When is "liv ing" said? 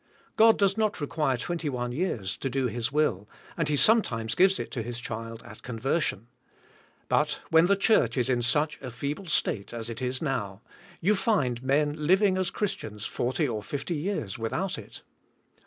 12.07-12.35